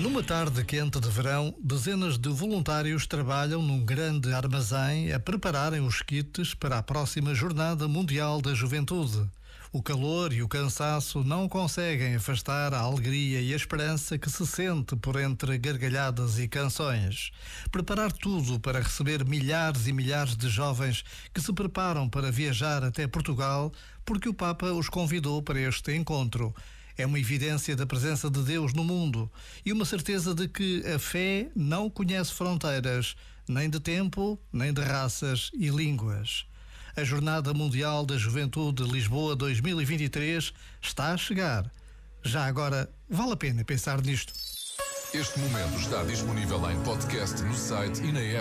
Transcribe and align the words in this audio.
Numa 0.00 0.22
tarde 0.22 0.64
quente 0.64 0.98
de 0.98 1.10
verão, 1.10 1.54
dezenas 1.62 2.16
de 2.16 2.30
voluntários 2.30 3.06
trabalham 3.06 3.60
num 3.60 3.84
grande 3.84 4.32
armazém 4.32 5.12
a 5.12 5.20
prepararem 5.20 5.82
os 5.82 6.00
kits 6.00 6.54
para 6.54 6.78
a 6.78 6.82
próxima 6.82 7.34
Jornada 7.34 7.86
Mundial 7.86 8.40
da 8.40 8.54
Juventude. 8.54 9.28
O 9.70 9.82
calor 9.82 10.32
e 10.32 10.42
o 10.42 10.48
cansaço 10.48 11.22
não 11.22 11.46
conseguem 11.46 12.14
afastar 12.14 12.72
a 12.72 12.78
alegria 12.78 13.42
e 13.42 13.52
a 13.52 13.56
esperança 13.56 14.16
que 14.16 14.30
se 14.30 14.46
sente 14.46 14.96
por 14.96 15.20
entre 15.20 15.58
gargalhadas 15.58 16.38
e 16.38 16.48
canções. 16.48 17.30
Preparar 17.70 18.10
tudo 18.10 18.58
para 18.58 18.80
receber 18.80 19.22
milhares 19.22 19.86
e 19.86 19.92
milhares 19.92 20.34
de 20.34 20.48
jovens 20.48 21.04
que 21.34 21.42
se 21.42 21.52
preparam 21.52 22.08
para 22.08 22.32
viajar 22.32 22.82
até 22.82 23.06
Portugal 23.06 23.70
porque 24.02 24.30
o 24.30 24.34
Papa 24.34 24.72
os 24.72 24.88
convidou 24.88 25.42
para 25.42 25.60
este 25.60 25.94
encontro 25.94 26.54
é 27.00 27.06
uma 27.06 27.18
evidência 27.18 27.74
da 27.74 27.86
presença 27.86 28.30
de 28.30 28.42
Deus 28.42 28.74
no 28.74 28.84
mundo 28.84 29.30
e 29.64 29.72
uma 29.72 29.84
certeza 29.86 30.34
de 30.34 30.46
que 30.46 30.84
a 30.86 30.98
fé 30.98 31.48
não 31.56 31.88
conhece 31.88 32.32
fronteiras, 32.32 33.16
nem 33.48 33.70
de 33.70 33.80
tempo, 33.80 34.38
nem 34.52 34.72
de 34.72 34.82
raças 34.82 35.50
e 35.54 35.70
línguas. 35.70 36.46
A 36.94 37.02
Jornada 37.02 37.54
Mundial 37.54 38.04
da 38.04 38.18
Juventude 38.18 38.82
Lisboa 38.82 39.34
2023 39.34 40.52
está 40.82 41.12
a 41.12 41.16
chegar. 41.16 41.70
Já 42.22 42.44
agora, 42.44 42.90
vale 43.08 43.32
a 43.32 43.36
pena 43.36 43.64
pensar 43.64 44.02
nisto. 44.02 44.34
Este 45.14 45.38
momento 45.38 45.80
está 45.80 46.02
disponível 46.04 46.70
em 46.70 46.78
podcast 46.82 47.42
no 47.42 47.54
site 47.54 48.02
e 48.02 48.12
na 48.12 48.20
app. 48.20 48.38